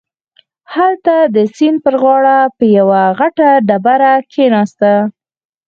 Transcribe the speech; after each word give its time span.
هلته 0.73 1.15
د 1.35 1.37
سيند 1.55 1.77
پر 1.85 1.95
غاړه 2.03 2.37
په 2.57 2.65
يوه 2.77 3.01
غټه 3.19 3.49
ډبره 3.67 4.13
کښېناسته. 4.29 4.93